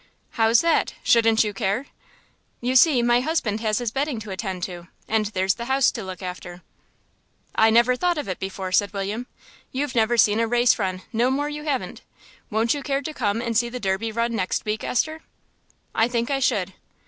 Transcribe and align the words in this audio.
"How's 0.31 0.61
that, 0.61 0.95
shouldn't 1.03 1.43
you 1.43 1.53
care?" 1.53 1.85
"You 2.59 2.75
see, 2.75 3.03
my 3.03 3.19
husband 3.19 3.59
has 3.59 3.77
his 3.77 3.91
betting 3.91 4.19
to 4.21 4.31
attend 4.31 4.63
to, 4.63 4.87
and 5.07 5.27
there's 5.27 5.53
the 5.53 5.65
house 5.65 5.91
to 5.91 6.03
look 6.03 6.23
after." 6.23 6.63
"I 7.53 7.69
never 7.69 7.95
thought 7.95 8.17
of 8.17 8.27
it 8.27 8.39
before," 8.39 8.71
said 8.71 8.93
William. 8.93 9.27
"You've 9.71 9.93
never 9.93 10.17
seen 10.17 10.39
a 10.39 10.47
race 10.47 10.79
run, 10.79 11.03
no 11.13 11.29
more 11.29 11.49
you 11.49 11.65
haven't. 11.65 12.01
Would 12.49 12.73
you 12.73 12.81
care 12.81 13.03
to 13.03 13.13
come 13.13 13.43
and 13.43 13.55
see 13.55 13.69
the 13.69 13.79
Derby 13.79 14.11
run 14.11 14.35
next 14.35 14.65
week, 14.65 14.83
Esther?" 14.83 15.21
"I 15.93 16.07
think 16.07 16.31
I 16.31 16.39
should." 16.39 16.73